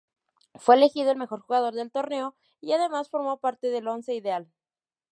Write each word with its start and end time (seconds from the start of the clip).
Fue 0.55 0.73
elegido 0.73 1.11
el 1.11 1.19
mejor 1.19 1.41
jugador 1.41 1.75
del 1.75 1.91
torneo, 1.91 2.35
y 2.59 2.71
además 2.73 3.11
formó 3.11 3.37
parte 3.37 3.67
del 3.67 3.87
once 3.87 4.15
ideal. 4.15 4.51